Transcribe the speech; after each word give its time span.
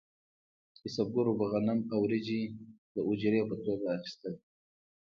کسبګرو 0.79 1.33
به 1.39 1.45
غنم 1.51 1.79
او 1.91 1.99
وریجې 2.03 2.41
د 2.93 2.95
اجورې 3.09 3.41
په 3.49 3.55
توګه 3.65 3.87
اخیستل. 3.97 4.33